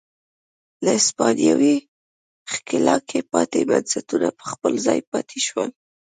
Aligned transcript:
له 0.83 0.91
هسپانوي 0.99 1.75
ښکېلاکه 2.51 3.19
پاتې 3.31 3.59
بنسټونه 3.69 4.27
پر 4.37 4.45
خپل 4.51 4.73
ځای 4.85 4.99
پاتې 5.11 5.37
شول. 5.47 5.69